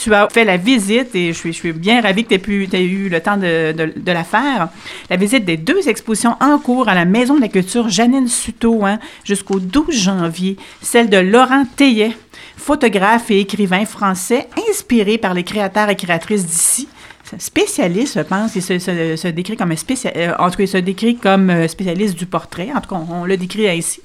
tu 0.00 0.14
as 0.14 0.28
fait 0.30 0.44
la 0.44 0.56
visite, 0.56 1.14
et 1.14 1.32
je 1.32 1.50
suis, 1.50 1.72
bien 1.72 2.00
ravie 2.00 2.24
que 2.24 2.34
tu 2.34 2.68
aies, 2.72 2.84
eu 2.84 3.08
le 3.10 3.20
temps 3.20 3.36
de, 3.36 4.10
la 4.10 4.24
faire, 4.24 4.70
la 5.10 5.16
visite 5.16 5.44
des 5.44 5.58
deux 5.58 5.88
expositions 5.88 6.36
en 6.40 6.58
cours 6.58 6.88
à 6.88 6.94
la 6.94 7.04
Maison 7.04 7.36
de 7.36 7.42
la 7.42 7.48
Culture 7.48 7.88
Janine 7.90 8.26
Suto 8.26 8.86
hein, 8.86 8.98
jusqu'au 9.24 9.60
12 9.60 9.90
janvier, 9.90 10.56
celle 10.80 11.10
de 11.10 11.18
Laurent 11.18 11.64
Théiet, 11.76 12.12
photographe 12.56 13.30
et 13.30 13.40
écrivain 13.40 13.84
français 13.84 14.48
inspiré 14.70 15.18
par 15.18 15.34
les 15.34 15.44
créateurs 15.44 15.90
et 15.90 15.96
créatrices 15.96 16.46
d'ici 16.46 16.88
spécialiste, 17.38 18.18
je 18.18 18.22
pense. 18.22 18.54
Il 18.56 18.62
se, 18.62 19.28
décrit 19.28 19.56
comme 19.56 19.72
un 19.72 19.76
spécialiste, 19.76 20.16
euh, 20.18 20.34
en 20.38 20.50
tout 20.50 20.56
cas, 20.56 20.64
il 20.64 20.68
se 20.68 20.78
décrit 20.78 21.16
comme 21.16 21.50
euh, 21.50 21.68
spécialiste 21.68 22.16
du 22.16 22.26
portrait. 22.26 22.70
En 22.74 22.80
tout 22.80 22.90
cas, 22.90 23.00
on, 23.08 23.22
on 23.22 23.24
le 23.24 23.36
décrit 23.36 23.68
ainsi. 23.68 24.00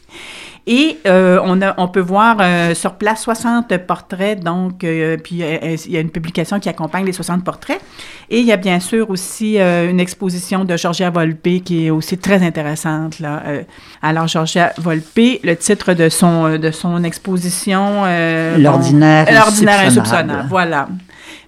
Et 0.67 0.97
euh, 1.05 1.39
on, 1.43 1.61
a, 1.61 1.75
on 1.77 1.87
peut 1.87 1.99
voir 1.99 2.37
euh, 2.39 2.73
sur 2.73 2.93
place 2.93 3.21
60 3.21 3.77
portraits, 3.85 4.43
donc, 4.43 4.83
euh, 4.83 5.15
puis 5.15 5.43
il 5.43 5.91
y 5.91 5.97
a 5.97 5.99
une 5.99 6.09
publication 6.09 6.59
qui 6.59 6.69
accompagne 6.69 7.05
les 7.05 7.13
60 7.13 7.43
portraits. 7.43 7.79
Et 8.31 8.39
il 8.39 8.45
y 8.47 8.51
a 8.51 8.57
bien 8.57 8.79
sûr 8.79 9.11
aussi 9.11 9.59
une 9.59 9.99
exposition 9.99 10.65
de 10.65 10.75
Georgia 10.75 11.11
Volpe 11.11 11.63
qui 11.63 11.85
est 11.85 11.89
aussi 11.91 12.17
très 12.17 12.43
intéressante. 12.43 13.19
Là. 13.19 13.43
alors, 14.01 14.27
Georgia 14.27 14.73
Volpe, 14.79 15.39
le 15.43 15.53
titre 15.53 15.93
de 15.93 16.09
son, 16.09 16.57
de 16.57 16.71
son 16.71 17.03
exposition... 17.03 18.03
L'ordinaire 18.57 19.27
L'ordinaire 19.31 19.81
insoupçonnable. 19.81 20.47
Voilà. 20.49 20.87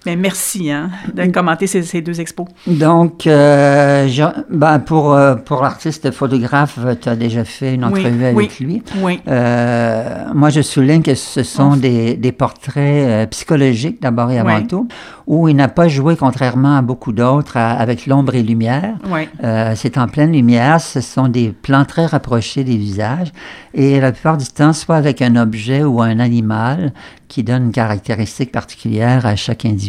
Mais 0.06 0.16
merci 0.16 0.70
hein, 0.70 0.90
de 1.12 1.24
commenter 1.26 1.66
ces, 1.66 1.82
ces 1.82 2.00
deux 2.00 2.20
expos. 2.20 2.46
Donc, 2.66 3.26
euh, 3.26 4.08
ben 4.50 4.78
pour, 4.78 5.12
euh, 5.12 5.34
pour 5.34 5.62
l'artiste 5.62 6.10
photographe, 6.10 6.78
tu 7.00 7.08
as 7.08 7.16
déjà 7.16 7.44
fait 7.44 7.74
une 7.74 7.84
entrevue 7.84 8.24
avec 8.24 8.60
lui. 8.60 8.82
Oui. 8.98 9.20
Euh, 9.28 10.24
moi, 10.34 10.50
je 10.50 10.62
souligne 10.62 11.02
que 11.02 11.14
ce 11.14 11.42
sont 11.42 11.76
des, 11.76 12.14
des, 12.16 12.32
portraits 12.32 13.28
psychologiques 13.30 14.00
d'abord 14.00 14.30
et 14.30 14.38
avant 14.38 14.62
tout, 14.62 14.86
où 15.26 15.48
il 15.48 15.56
n'a 15.56 15.68
pas 15.68 15.88
joué, 15.88 16.16
contrairement 16.16 16.76
à 16.76 16.82
beaucoup 16.82 17.12
d'autres, 17.12 17.56
avec 17.56 18.06
l'ombre 18.06 18.34
et 18.34 18.42
lumière. 18.42 18.94
Oui. 19.10 19.28
C'est 19.74 19.98
en 19.98 20.06
pleine 20.06 20.32
lumière. 20.32 20.80
Ce 20.80 21.00
sont 21.00 21.28
des 21.28 21.50
plans 21.50 21.84
très 21.84 22.06
rapprochés 22.06 22.64
des 22.64 22.76
visages. 22.76 23.32
Et 23.74 24.00
la 24.00 24.12
plupart 24.12 24.36
du 24.36 24.46
temps, 24.46 24.72
soit 24.72 24.96
avec 24.96 25.22
un 25.22 25.36
objet 25.36 25.82
ou 25.82 26.00
un 26.00 26.18
animal, 26.18 26.92
qui 27.28 27.42
donne 27.42 27.64
une 27.64 27.72
caractéristique 27.72 28.50
particulière 28.52 29.26
à 29.26 29.36
chaque 29.36 29.64
individu. 29.66 29.87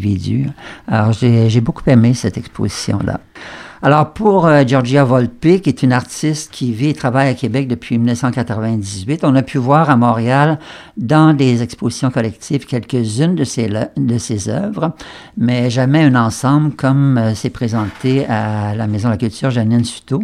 Alors, 0.87 1.13
j'ai 1.13 1.61
beaucoup 1.61 1.83
aimé 1.87 2.13
cette 2.13 2.37
exposition-là. 2.37 3.19
Alors, 3.81 4.11
pour 4.11 4.45
euh, 4.45 4.63
Georgia 4.67 5.05
Volpe, 5.05 5.61
qui 5.61 5.69
est 5.69 5.83
une 5.83 5.93
artiste 5.93 6.51
qui 6.51 6.73
vit 6.73 6.89
et 6.89 6.93
travaille 6.93 7.29
à 7.29 7.33
Québec 7.33 7.65
depuis 7.69 7.97
1998, 7.97 9.21
on 9.23 9.33
a 9.35 9.41
pu 9.41 9.57
voir 9.57 9.89
à 9.89 9.95
Montréal, 9.95 10.59
dans 10.97 11.33
des 11.33 11.63
expositions 11.63 12.11
collectives, 12.11 12.65
quelques-unes 12.65 13.35
de 13.35 13.45
ses, 13.45 13.69
de 13.95 14.17
ses 14.17 14.49
œuvres, 14.49 14.91
mais 15.37 15.69
jamais 15.69 16.03
un 16.03 16.15
ensemble 16.15 16.75
comme 16.75 17.17
euh, 17.17 17.33
c'est 17.35 17.49
présenté 17.49 18.25
à 18.25 18.75
la 18.75 18.85
Maison 18.85 19.07
de 19.07 19.13
la 19.13 19.17
Culture 19.17 19.49
Janine 19.49 19.85
Suto, 19.85 20.21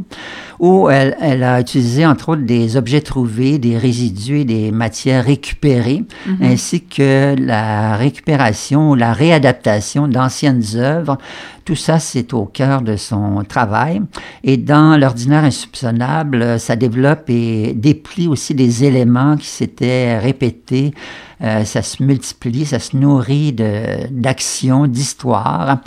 où 0.60 0.90
elle, 0.90 1.16
elle, 1.22 1.44
a 1.44 1.62
utilisé, 1.62 2.06
entre 2.06 2.30
autres, 2.30 2.44
des 2.44 2.76
objets 2.76 3.02
trouvés, 3.02 3.58
des 3.58 3.78
résidus 3.78 4.42
et 4.42 4.46
des 4.46 4.72
matières 4.72 5.24
récupérées, 5.24 6.04
mm-hmm. 6.28 6.44
ainsi 6.44 6.84
que 6.84 7.36
la 7.40 7.96
récupération 7.96 8.92
ou 8.92 8.96
la 8.96 9.14
réadaptation 9.14 10.10
d'anciennes 10.10 10.64
œuvres 10.76 11.18
tout 11.66 11.76
ça, 11.76 11.98
c'est 11.98 12.32
au 12.36 12.46
cœur 12.46 12.84
de 12.84 12.96
son 12.96 13.44
travail. 13.46 14.02
Et 14.44 14.58
dans 14.58 14.98
l'ordinaire 14.98 15.44
insoupçonnable, 15.44 16.60
ça 16.60 16.76
développe 16.76 17.30
et 17.30 17.74
déplie 17.74 18.28
aussi 18.28 18.54
des 18.54 18.84
éléments 18.84 19.38
qui 19.38 19.48
s'étaient 19.48 20.18
répétés. 20.20 20.94
Euh, 21.42 21.64
ça 21.66 21.82
se 21.82 22.02
multiplie, 22.02 22.66
ça 22.66 22.80
se 22.80 22.96
nourrit 22.96 23.54
d'actions, 23.54 24.88
d'histoires. 24.88 25.80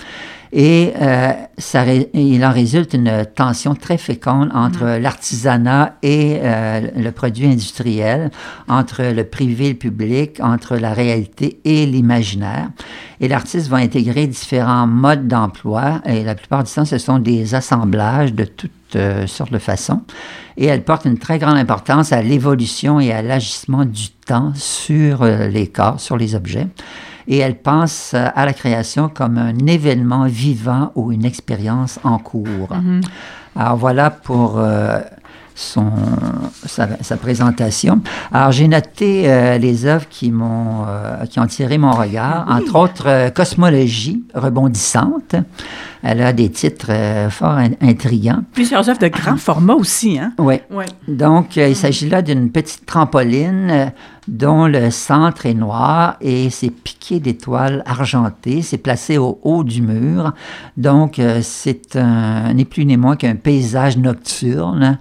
Et 0.53 0.93
euh, 1.01 1.33
ça, 1.59 1.85
il 2.15 2.45
en 2.45 2.53
résulte 2.53 2.95
une 2.95 3.27
tension 3.35 3.75
très 3.75 3.99
féconde 3.99 4.51
entre 4.55 4.85
mm. 4.85 5.03
l'artisanat 5.03 5.97
et 6.03 6.39
euh, 6.43 6.81
le 6.97 7.11
produit 7.13 7.47
industriel, 7.47 8.31
entre 8.69 9.03
le 9.03 9.25
privé 9.25 9.67
et 9.67 9.71
le 9.71 9.79
public, 9.79 10.39
entre 10.41 10.77
la 10.77 10.93
réalité 10.93 11.61
et 11.65 11.87
l'imaginaire. 11.87 12.71
Et 13.21 13.29
l'artiste 13.29 13.69
va 13.69 13.79
intégrer 13.79 14.27
différents 14.27 14.87
modes 14.87 15.29
d'emploi, 15.29 16.01
et 16.07 16.23
la 16.23 16.35
plupart 16.35 16.65
du 16.65 16.73
temps, 16.73 16.85
ce 16.85 16.99
sont 16.99 17.19
des 17.19 17.55
assemblages 17.55 18.33
de 18.33 18.45
toutes 18.45 18.71
euh, 18.97 19.27
sortes 19.27 19.53
de 19.53 19.59
façons. 19.59 20.03
Et 20.57 20.67
elle 20.67 20.83
porte 20.83 21.05
une 21.05 21.19
très 21.19 21.39
grande 21.39 21.59
importance 21.59 22.13
à 22.13 22.23
l'évolution 22.23 23.01
et 23.01 23.13
à 23.13 23.23
l'agissement 23.23 23.85
du 23.85 24.09
temps 24.09 24.53
sur 24.55 25.25
les 25.25 25.69
corps, 25.69 26.01
sur 26.01 26.17
les 26.17 26.35
objets 26.35 26.67
et 27.29 27.39
elle 27.39 27.57
pense 27.57 28.13
euh, 28.15 28.27
à 28.35 28.47
la 28.47 28.53
création 28.53 29.09
comme 29.09 29.39
un 29.39 29.57
événement 29.67 30.25
vivant 30.25 30.91
ou 30.95 31.13
une 31.13 31.25
expérience 31.25 32.01
en 32.03 32.19
cours. 32.19 32.71
Mm-hmm. 32.73 33.05
Alors 33.55 33.77
voilà 33.77 34.11
pour 34.11 34.59
euh, 34.59 34.99
son, 35.55 35.93
sa, 36.65 37.17
présentation. 37.17 38.01
Alors 38.33 38.53
j'ai 38.53 38.67
noté 38.67 39.25
euh, 39.27 39.59
les 39.59 39.85
œuvres 39.85 40.09
qui 40.09 40.31
m'ont 40.31 40.87
qui 41.29 41.39
ont 41.41 41.47
tiré 41.47 41.77
mon 41.77 41.91
regard, 41.91 42.47
entre 42.49 42.77
autres 42.77 43.31
Cosmologie 43.35 44.25
rebondissante. 44.35 45.35
Elle 46.03 46.23
a 46.23 46.33
des 46.33 46.49
titres 46.49 46.93
fort 47.31 47.59
intrigants. 47.81 48.43
Plusieurs 48.53 48.89
œuvres 48.89 49.01
de 49.01 49.09
grand 49.09 49.37
format 49.37 49.75
aussi, 49.75 50.17
hein? 50.17 50.33
Oui. 50.39 50.61
Ouais. 50.71 50.87
Donc, 51.09 51.57
il 51.57 51.75
s'agit 51.75 52.09
là 52.09 52.23
d'une 52.23 52.53
petite 52.53 52.87
trampoline 52.87 53.91
dont 54.29 54.67
le 54.67 54.91
centre 54.91 55.47
est 55.47 55.55
noir 55.55 56.17
et 56.21 56.51
c'est 56.51 56.71
piqué 56.71 57.19
d'étoiles 57.19 57.83
argentées. 57.87 58.63
C'est 58.63 58.79
placé 58.79 59.17
au 59.17 59.41
haut 59.43 59.65
du 59.65 59.83
mur. 59.83 60.35
Donc, 60.77 61.19
euh, 61.19 61.41
c'est 61.43 61.97
un, 61.97 62.55
plus 62.69 62.85
ni 62.85 62.97
moins 62.97 63.17
qu'un 63.17 63.37
paysage 63.37 63.97
nocturne 63.97 64.99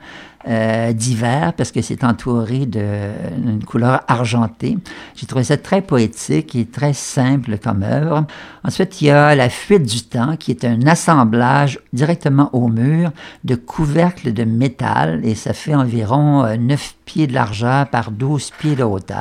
euh, 0.47 0.93
d'hiver 0.93 1.51
parce 1.57 1.73
que 1.73 1.81
c'est 1.81 2.05
entouré 2.05 2.65
d'une 2.65 3.63
couleur 3.65 4.01
argentée. 4.07 4.77
J'ai 5.15 5.25
trouvé 5.25 5.43
ça 5.43 5.57
très 5.57 5.81
poétique 5.81 6.55
et 6.55 6.65
très 6.65 6.93
simple 6.93 7.57
comme 7.57 7.83
œuvre. 7.83 8.25
Ensuite, 8.63 9.01
il 9.01 9.07
y 9.07 9.09
a 9.09 9.35
La 9.35 9.49
fuite 9.49 9.83
du 9.83 10.03
temps 10.03 10.37
qui 10.37 10.51
est 10.51 10.63
un 10.63 10.87
assemblage 10.87 11.79
directement 11.91 12.49
au 12.53 12.69
mur 12.69 13.11
de 13.43 13.55
couvercles 13.55 14.31
de 14.31 14.45
métal 14.45 15.19
et 15.25 15.35
ça 15.35 15.51
fait 15.51 15.75
environ 15.75 16.45
9 16.57 16.79
euh, 16.79 17.03
pieds 17.03 17.27
de 17.27 17.33
largeur 17.33 17.87
par 17.87 18.11
12 18.11 18.51
pieds 18.57 18.75
de 18.77 18.83
hauteur. 18.83 19.16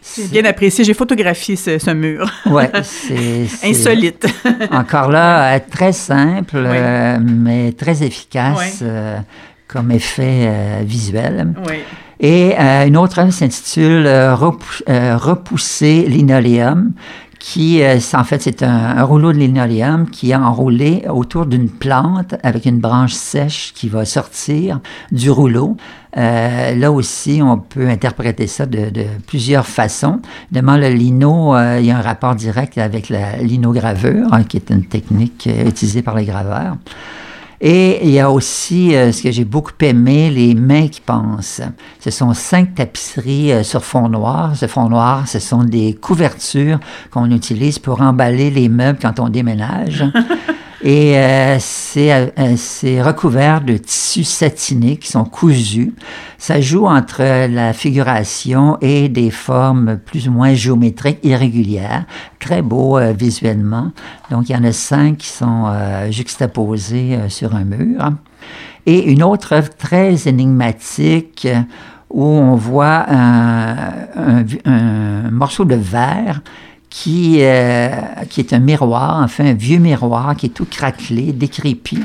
C'est 0.00 0.30
bien 0.30 0.44
apprécié. 0.44 0.84
J'ai 0.84 0.94
photographié 0.94 1.56
ce, 1.56 1.90
mur. 1.92 2.30
Oui, 2.46 2.64
c'est... 2.82 3.46
Insolite. 3.64 4.26
encore 4.70 5.10
là, 5.10 5.54
euh, 5.54 5.60
très 5.70 5.92
simple, 5.92 6.66
mais 7.20 7.72
très 7.72 8.02
efficace 8.02 8.82
comme 9.68 9.90
effet 9.92 10.46
euh, 10.48 10.80
visuel. 10.84 11.54
Oui. 11.68 11.76
Et 12.20 12.58
euh, 12.58 12.86
une 12.86 12.96
autre 12.96 13.20
œuvre 13.20 13.32
s'intitule 13.32 14.06
euh, 14.06 14.34
Repousser 14.34 16.02
linoléum, 16.08 16.92
qui, 17.50 17.80
en 18.12 18.24
fait, 18.24 18.42
c'est 18.42 18.62
un, 18.62 19.02
rouleau 19.04 19.32
de 19.32 19.38
linoléum 19.38 20.10
qui 20.10 20.32
est 20.32 20.34
enroulé 20.34 21.04
autour 21.08 21.46
d'une 21.46 21.70
plante 21.70 22.34
avec 22.42 22.66
une 22.66 22.78
branche 22.78 23.14
sèche 23.14 23.72
qui 23.74 23.88
va 23.88 24.04
sortir 24.04 24.80
du 25.12 25.30
rouleau. 25.30 25.78
là 26.14 26.92
aussi, 26.92 27.40
on 27.42 27.56
peut 27.56 27.88
interpréter 27.88 28.46
ça 28.46 28.66
de, 28.66 28.90
plusieurs 29.26 29.66
façons. 29.66 30.20
Évidemment, 30.50 30.76
le 30.76 30.90
lino, 30.90 31.56
il 31.78 31.86
y 31.86 31.90
a 31.90 31.96
un 31.96 32.02
rapport 32.02 32.34
direct 32.34 32.76
avec 32.76 33.08
la 33.08 33.38
linogravure, 33.38 34.30
hein, 34.30 34.44
qui 34.44 34.58
est 34.58 34.68
une 34.68 34.84
technique 34.84 35.48
utilisée 35.66 36.02
par 36.02 36.16
les 36.16 36.26
graveurs. 36.26 36.76
Et 37.60 38.04
il 38.04 38.10
y 38.10 38.20
a 38.20 38.30
aussi 38.30 38.94
euh, 38.94 39.10
ce 39.10 39.22
que 39.22 39.32
j'ai 39.32 39.44
beaucoup 39.44 39.72
aimé, 39.80 40.30
les 40.30 40.54
mains 40.54 40.86
qui 40.86 41.00
pensent. 41.00 41.60
Ce 41.98 42.10
sont 42.10 42.32
cinq 42.32 42.76
tapisseries 42.76 43.52
euh, 43.52 43.62
sur 43.64 43.84
fond 43.84 44.08
noir. 44.08 44.54
Ce 44.54 44.66
fond 44.66 44.88
noir, 44.88 45.26
ce 45.26 45.40
sont 45.40 45.64
des 45.64 45.94
couvertures 45.94 46.78
qu'on 47.10 47.30
utilise 47.30 47.80
pour 47.80 48.00
emballer 48.00 48.50
les 48.50 48.68
meubles 48.68 49.00
quand 49.02 49.18
on 49.18 49.28
déménage. 49.28 50.04
Et 50.82 51.18
euh, 51.18 51.56
c'est, 51.58 52.32
c'est 52.56 53.02
recouvert 53.02 53.60
de 53.60 53.76
tissus 53.76 54.24
satinés 54.24 54.96
qui 54.96 55.08
sont 55.08 55.24
cousus. 55.24 55.92
Ça 56.38 56.60
joue 56.60 56.86
entre 56.86 57.48
la 57.48 57.72
figuration 57.72 58.78
et 58.80 59.08
des 59.08 59.30
formes 59.30 59.98
plus 59.98 60.28
ou 60.28 60.32
moins 60.32 60.54
géométriques 60.54 61.18
irrégulières, 61.24 62.04
très 62.38 62.62
beau 62.62 62.96
euh, 62.96 63.12
visuellement. 63.12 63.90
Donc 64.30 64.48
il 64.48 64.52
y 64.52 64.56
en 64.56 64.62
a 64.62 64.70
cinq 64.70 65.18
qui 65.18 65.28
sont 65.28 65.64
euh, 65.66 66.12
juxtaposés 66.12 67.16
euh, 67.16 67.28
sur 67.28 67.56
un 67.56 67.64
mur. 67.64 68.12
Et 68.86 69.10
une 69.10 69.24
autre 69.24 69.54
œuvre 69.54 69.70
très 69.76 70.28
énigmatique 70.28 71.48
où 72.08 72.24
on 72.24 72.54
voit 72.54 73.04
un, 73.08 73.76
un 74.64 75.30
morceau 75.30 75.64
de 75.64 75.74
verre 75.74 76.40
qui, 76.90 77.38
euh, 77.40 77.90
qui 78.30 78.40
est 78.40 78.52
un 78.52 78.58
miroir, 78.60 79.20
enfin 79.22 79.46
un 79.46 79.54
vieux 79.54 79.78
miroir 79.78 80.34
qui 80.36 80.46
est 80.46 80.50
tout 80.50 80.66
craquelé, 80.70 81.32
décrépit, 81.32 82.02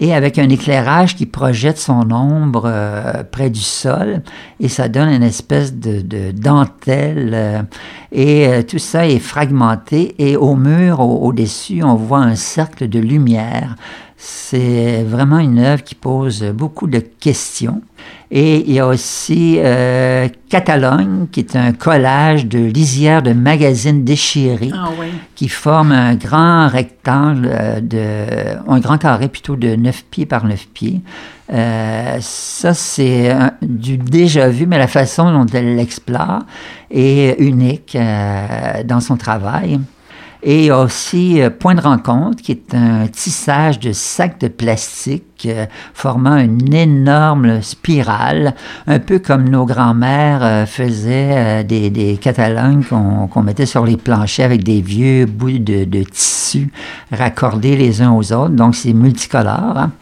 et 0.00 0.12
avec 0.12 0.38
un 0.40 0.48
éclairage 0.48 1.14
qui 1.14 1.24
projette 1.24 1.78
son 1.78 2.10
ombre 2.10 2.64
euh, 2.66 3.22
près 3.30 3.48
du 3.48 3.60
sol, 3.60 4.22
et 4.58 4.68
ça 4.68 4.88
donne 4.88 5.08
une 5.10 5.22
espèce 5.22 5.72
de, 5.74 6.00
de 6.00 6.32
dentelle, 6.32 7.30
euh, 7.32 7.62
et 8.10 8.64
tout 8.64 8.78
ça 8.80 9.06
est 9.06 9.20
fragmenté, 9.20 10.14
et 10.18 10.36
au 10.36 10.56
mur, 10.56 10.98
au- 11.00 11.26
au-dessus, 11.28 11.82
on 11.84 11.94
voit 11.94 12.18
un 12.20 12.34
cercle 12.34 12.88
de 12.88 12.98
lumière. 12.98 13.76
C'est 14.16 15.02
vraiment 15.02 15.38
une 15.38 15.58
œuvre 15.58 15.82
qui 15.84 15.94
pose 15.94 16.42
beaucoup 16.54 16.86
de 16.86 16.98
questions. 16.98 17.82
Et 18.36 18.64
il 18.68 18.72
y 18.72 18.80
a 18.80 18.86
aussi 18.88 19.58
euh, 19.58 20.26
Catalogne, 20.48 21.28
qui 21.30 21.38
est 21.38 21.54
un 21.54 21.72
collage 21.72 22.46
de 22.46 22.58
lisières 22.58 23.22
de 23.22 23.32
magazines 23.32 24.02
déchirées 24.02 24.72
Ah 24.74 24.88
oui. 24.98 25.06
qui 25.36 25.48
forme 25.48 25.92
un 25.92 26.16
grand 26.16 26.66
rectangle, 26.66 27.48
euh, 27.48 27.80
de, 27.80 28.58
un 28.68 28.80
grand 28.80 28.98
carré 28.98 29.28
plutôt 29.28 29.54
de 29.54 29.76
9 29.76 30.04
pieds 30.10 30.26
par 30.26 30.46
9 30.46 30.66
pieds. 30.74 31.00
Euh, 31.52 32.16
ça, 32.20 32.74
c'est 32.74 33.36
du 33.62 33.98
déjà 33.98 34.48
vu, 34.48 34.66
mais 34.66 34.78
la 34.78 34.88
façon 34.88 35.30
dont 35.30 35.46
elle 35.52 35.76
l'explore 35.76 36.40
est 36.90 37.38
unique 37.38 37.94
euh, 37.94 38.82
dans 38.84 38.98
son 38.98 39.16
travail. 39.16 39.78
Et 40.46 40.70
aussi 40.70 41.40
euh, 41.40 41.48
Point 41.48 41.74
de 41.74 41.80
rencontre, 41.80 42.42
qui 42.42 42.52
est 42.52 42.74
un 42.74 43.06
tissage 43.06 43.80
de 43.80 43.92
sacs 43.92 44.38
de 44.40 44.48
plastique 44.48 45.46
euh, 45.46 45.64
formant 45.94 46.36
une 46.36 46.74
énorme 46.74 47.62
spirale, 47.62 48.54
un 48.86 48.98
peu 48.98 49.18
comme 49.18 49.48
nos 49.48 49.64
grands-mères 49.64 50.44
euh, 50.44 50.66
faisaient 50.66 51.64
des, 51.64 51.88
des 51.88 52.18
Catalognes 52.18 52.84
qu'on 52.84 53.42
mettait 53.42 53.64
sur 53.64 53.86
les 53.86 53.96
planchers 53.96 54.44
avec 54.44 54.64
des 54.64 54.82
vieux 54.82 55.24
bouts 55.24 55.58
de, 55.58 55.84
de 55.84 56.02
tissu 56.02 56.70
raccordés 57.10 57.76
les 57.76 58.02
uns 58.02 58.12
aux 58.12 58.32
autres. 58.34 58.54
Donc, 58.54 58.74
c'est 58.74 58.92
multicolore. 58.92 59.78
hein. 59.78 59.92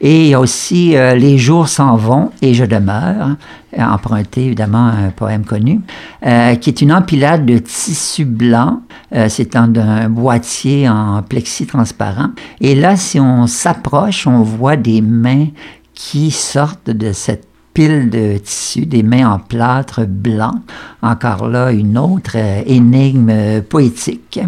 Et 0.00 0.24
il 0.24 0.28
y 0.28 0.34
a 0.34 0.40
aussi 0.40 0.96
euh, 0.96 1.14
Les 1.14 1.38
jours 1.38 1.68
s'en 1.68 1.96
vont 1.96 2.30
et 2.42 2.54
je 2.54 2.64
demeure, 2.64 3.22
hein, 3.22 3.36
emprunté 3.78 4.46
évidemment 4.46 4.88
à 4.88 5.06
un 5.06 5.10
poème 5.10 5.44
connu, 5.44 5.80
euh, 6.26 6.54
qui 6.56 6.70
est 6.70 6.80
une 6.80 6.92
empilade 6.92 7.46
de 7.46 7.58
tissu 7.58 8.24
blanc. 8.24 8.80
Euh, 9.14 9.26
c'est 9.28 9.56
en 9.56 9.74
un 9.76 10.08
boîtier 10.08 10.88
en 10.88 11.22
plexi 11.22 11.66
transparent. 11.66 12.30
Et 12.60 12.74
là, 12.74 12.96
si 12.96 13.20
on 13.20 13.46
s'approche, 13.46 14.26
on 14.26 14.42
voit 14.42 14.76
des 14.76 15.00
mains 15.00 15.46
qui 15.94 16.30
sortent 16.30 16.90
de 16.90 17.12
cette 17.12 17.46
pile 17.76 18.08
de 18.08 18.38
tissu, 18.38 18.86
des 18.86 19.02
mains 19.02 19.28
en 19.28 19.38
plâtre 19.38 20.06
blanc. 20.06 20.54
Encore 21.02 21.46
là, 21.46 21.70
une 21.72 21.98
autre 21.98 22.36
euh, 22.36 22.62
énigme 22.64 23.28
euh, 23.28 23.60
poétique. 23.60 24.40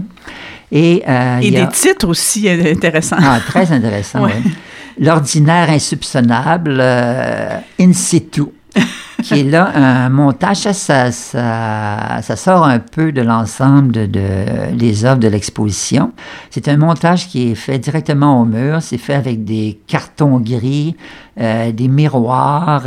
Et, 0.70 1.02
euh, 1.08 1.38
Et 1.40 1.46
il 1.48 1.52
y 1.54 1.56
a- 1.56 1.64
des 1.66 1.72
titres 1.72 2.08
aussi 2.08 2.48
euh, 2.48 2.72
intéressants. 2.72 3.16
ah, 3.20 3.38
très 3.46 3.70
intéressant, 3.72 4.22
Ouais. 4.24 4.32
oui. 4.44 4.52
L'ordinaire 5.00 5.70
insoupçonnable, 5.70 6.76
euh, 6.80 7.58
in 7.80 7.92
situ, 7.92 8.42
qui 9.22 9.40
est 9.40 9.44
là 9.44 9.70
un 9.74 10.08
montage, 10.10 10.56
ça, 10.58 10.72
ça, 10.72 11.12
ça, 11.12 12.18
ça 12.22 12.36
sort 12.36 12.64
un 12.64 12.80
peu 12.80 13.12
de 13.12 13.20
l'ensemble 13.22 13.92
de, 13.92 14.06
de- 14.06 14.74
des 14.76 15.04
œuvres 15.04 15.20
de 15.20 15.28
l'exposition. 15.28 16.12
C'est 16.50 16.68
un 16.68 16.76
montage 16.76 17.28
qui 17.28 17.50
est 17.52 17.54
fait 17.54 17.78
directement 17.78 18.40
au 18.40 18.44
mur, 18.44 18.82
c'est 18.82 18.98
fait 18.98 19.14
avec 19.14 19.44
des 19.44 19.78
cartons 19.86 20.38
gris, 20.40 20.96
euh, 21.40 21.70
des 21.72 21.88
miroirs, 21.88 22.82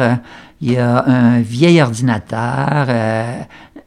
il 0.62 0.74
y 0.74 0.78
a 0.78 1.04
un 1.08 1.40
vieil 1.40 1.82
ordinateur, 1.82 2.86
euh, 2.90 3.34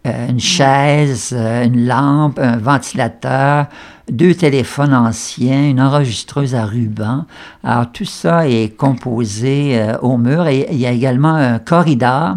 une 0.04 0.40
chaise, 0.40 1.30
euh, 1.32 1.64
une 1.64 1.86
lampe, 1.86 2.38
un 2.38 2.58
ventilateur, 2.58 3.66
deux 4.10 4.34
téléphones 4.34 4.92
anciens, 4.92 5.70
une 5.70 5.80
enregistreuse 5.80 6.54
à 6.54 6.66
ruban. 6.66 7.24
Alors 7.62 7.90
tout 7.92 8.04
ça 8.04 8.46
est 8.48 8.76
composé 8.76 9.78
euh, 9.80 9.96
au 10.02 10.18
mur 10.18 10.46
et 10.46 10.66
il 10.70 10.78
y 10.78 10.86
a 10.86 10.90
également 10.92 11.34
un 11.34 11.58
corridor 11.58 12.36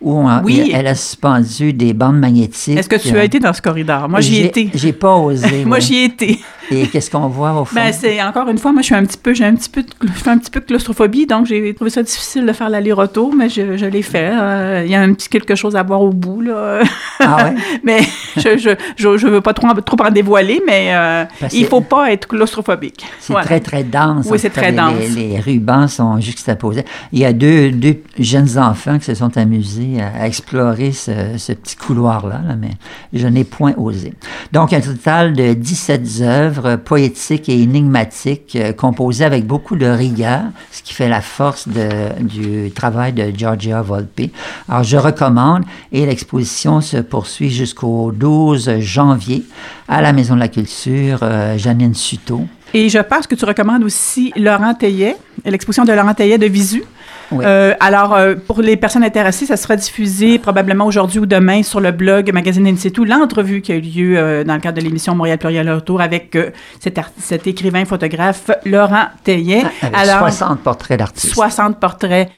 où 0.00 0.12
on- 0.16 0.42
Oui. 0.44 0.70
elle 0.72 0.86
a 0.86 0.94
suspendu 0.94 1.72
des 1.72 1.92
bandes 1.92 2.20
magnétiques. 2.20 2.78
Est-ce 2.78 2.88
que 2.88 2.94
tu 2.96 3.18
as 3.18 3.24
été 3.24 3.40
dans 3.40 3.52
ce 3.52 3.60
corridor? 3.62 4.08
Moi, 4.08 4.20
j'y 4.20 4.34
ai 4.36 4.38
J'ai- 4.42 4.46
été. 4.46 4.70
J'ai 4.74 4.92
pas 4.92 5.16
osé. 5.16 5.64
Moi, 5.66 5.80
j'y 5.80 5.96
ai 5.96 6.04
été. 6.04 6.38
Et 6.70 6.86
qu'est-ce 6.86 7.10
qu'on 7.10 7.28
voit 7.28 7.52
au 7.60 7.64
fond? 7.64 7.74
Ben, 7.74 7.92
c'est 7.92 8.22
encore 8.22 8.48
une 8.48 8.58
fois, 8.58 8.72
moi, 8.72 8.82
je 8.82 8.86
suis 8.86 8.94
un 8.94 9.04
petit 9.04 9.16
peu, 9.16 9.32
j'ai 9.34 9.44
un 9.44 9.54
petit 9.54 9.70
peu, 9.70 9.82
je 10.02 10.08
fais 10.12 10.30
un 10.30 10.38
petit 10.38 10.50
peu 10.50 10.60
de 10.60 10.64
claustrophobie, 10.66 11.26
donc 11.26 11.46
j'ai 11.46 11.74
trouvé 11.74 11.90
ça 11.90 12.02
difficile 12.02 12.44
de 12.46 12.52
faire 12.52 12.68
l'aller-retour, 12.68 13.34
mais 13.34 13.48
je, 13.48 13.76
je 13.76 13.86
l'ai 13.86 14.02
fait. 14.02 14.30
Euh, 14.32 14.82
Il 14.84 14.90
y 14.90 14.94
a 14.94 15.00
un 15.00 15.12
petit 15.14 15.28
quelque 15.28 15.54
chose 15.54 15.76
à 15.76 15.82
voir 15.82 16.02
au 16.02 16.10
bout, 16.10 16.40
là. 16.42 16.80
Ah 17.20 17.36
ouais? 17.44 17.54
mais 17.84 18.00
je, 18.36 18.56
je, 18.58 18.70
je, 18.96 19.16
je 19.16 19.26
veux 19.28 19.40
pas 19.40 19.54
trop, 19.54 19.66
en- 19.68 19.74
trop 19.74 19.96
en 20.04 20.10
dévoiler, 20.10 20.62
mais 20.66 20.88
euh, 20.94 21.24
Parce 21.40 21.54
il 21.54 21.66
faut 21.66 21.80
pas 21.80 22.12
être 22.12 22.26
claustrophobique. 22.28 23.04
C'est 23.20 23.32
Voilà. 23.32 23.46
très, 23.46 23.60
très 23.60 23.84
dense. 23.84 24.26
Oui, 24.30 24.38
c'est 24.38 24.50
très 24.50 24.70
les- 24.70 24.76
dense. 24.76 24.94
Les, 25.14 25.28
les 25.28 25.40
rubans 25.40 25.88
sont 25.88 26.20
juxtaposés. 26.20 26.84
Il 27.12 27.18
y 27.20 27.24
a 27.24 27.32
deux, 27.32 27.70
deux 27.70 27.96
jeunes 28.18 28.58
enfants 28.58 28.98
qui 28.98 29.04
se 29.06 29.14
sont 29.14 29.36
amusés 29.36 30.00
à, 30.00 30.22
à 30.22 30.26
explorer 30.26 30.92
ce, 30.92 31.12
ce 31.38 31.52
petit 31.52 31.76
couloir-là, 31.76 32.40
là, 32.46 32.54
mais 32.58 32.70
je 33.12 33.26
n'ai 33.26 33.44
point 33.44 33.74
osé. 33.76 34.12
Donc, 34.52 34.72
un 34.72 34.80
total 34.80 35.32
de 35.34 35.54
17 35.54 36.02
œuvres 36.22 36.57
poétiques 36.76 37.48
et 37.48 37.62
énigmatiques, 37.62 38.56
euh, 38.56 38.72
composées 38.72 39.24
avec 39.24 39.46
beaucoup 39.46 39.76
de 39.76 39.86
rigueur, 39.86 40.42
ce 40.70 40.82
qui 40.82 40.94
fait 40.94 41.08
la 41.08 41.20
force 41.20 41.68
du 41.68 42.70
travail 42.74 43.12
de 43.12 43.30
Giorgia 43.36 43.82
Volpe. 43.82 44.30
Alors, 44.68 44.84
je 44.84 44.96
recommande, 44.96 45.64
et 45.92 46.06
l'exposition 46.06 46.80
se 46.80 46.98
poursuit 46.98 47.50
jusqu'au 47.50 48.12
12 48.12 48.78
janvier 48.80 49.44
à 49.88 50.02
la 50.02 50.12
Maison 50.12 50.34
de 50.34 50.40
la 50.40 50.48
Culture, 50.48 51.20
euh, 51.22 51.56
Janine 51.58 51.94
Suto. 51.94 52.42
Et 52.74 52.88
je 52.88 52.98
pense 52.98 53.26
que 53.26 53.34
tu 53.34 53.44
recommandes 53.44 53.84
aussi 53.84 54.32
Laurent 54.36 54.74
Teillet, 54.74 55.16
l'exposition 55.44 55.84
de 55.84 55.92
Laurent 55.92 56.14
Teillet 56.14 56.38
de 56.38 56.46
Visu. 56.46 56.82
Oui. 57.30 57.44
Euh, 57.46 57.74
alors, 57.80 58.14
euh, 58.14 58.34
pour 58.34 58.62
les 58.62 58.76
personnes 58.76 59.04
intéressées, 59.04 59.46
ça 59.46 59.56
sera 59.56 59.76
diffusé 59.76 60.38
probablement 60.38 60.86
aujourd'hui 60.86 61.18
ou 61.18 61.26
demain 61.26 61.62
sur 61.62 61.80
le 61.80 61.90
blog 61.90 62.32
Magazine 62.32 62.66
In 62.66 62.76
Situ, 62.76 63.04
l'entrevue 63.04 63.60
qui 63.60 63.72
a 63.72 63.74
eu 63.76 63.80
lieu 63.80 64.16
euh, 64.16 64.44
dans 64.44 64.54
le 64.54 64.60
cadre 64.60 64.78
de 64.78 64.82
l'émission 64.82 65.14
Montréal 65.14 65.38
Pluriel 65.38 65.70
Retour 65.70 66.00
avec 66.00 66.34
euh, 66.36 66.50
cet, 66.80 67.46
écrivain 67.46 67.84
photographe 67.84 68.50
Laurent 68.64 69.08
Teillet. 69.24 69.62
Avec 69.82 69.96
alors, 69.96 70.20
60 70.20 70.60
portraits 70.60 70.98
d'artistes. 70.98 71.34
60 71.34 71.78
portraits 71.78 72.30